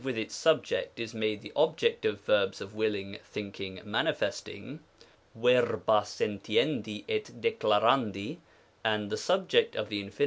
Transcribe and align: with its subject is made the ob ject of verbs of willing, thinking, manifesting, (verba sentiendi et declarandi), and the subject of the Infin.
with 0.03 0.17
its 0.17 0.35
subject 0.35 0.99
is 0.99 1.13
made 1.13 1.39
the 1.43 1.53
ob 1.55 1.77
ject 1.77 2.05
of 2.05 2.19
verbs 2.21 2.59
of 2.59 2.73
willing, 2.73 3.19
thinking, 3.23 3.79
manifesting, 3.85 4.79
(verba 5.35 6.01
sentiendi 6.01 7.05
et 7.07 7.25
declarandi), 7.39 8.39
and 8.83 9.11
the 9.11 9.15
subject 9.17 9.75
of 9.75 9.89
the 9.89 10.03
Infin. 10.03 10.19